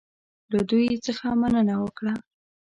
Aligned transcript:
له 0.53 0.61
دوی 0.69 0.87
څخه 1.05 1.25
مننه 1.41 1.75
وکړه. 1.83 2.13